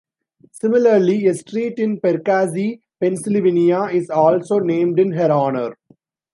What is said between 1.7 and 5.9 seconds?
in Perkasie, Pennsylvania, is also named in her honor.